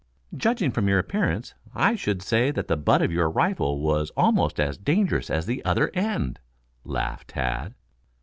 [0.35, 4.59] "Judging from your appearance, I should say that the butt of your rifle was almost
[4.59, 6.39] as dangerous as the other end,"
[6.83, 7.75] laughed Tad.